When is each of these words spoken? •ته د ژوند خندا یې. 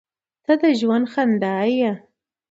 •ته 0.45 0.53
د 0.61 0.63
ژوند 0.79 1.05
خندا 1.13 1.57
یې. 1.77 1.91